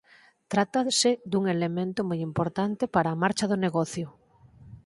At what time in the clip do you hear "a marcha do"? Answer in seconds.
3.11-3.57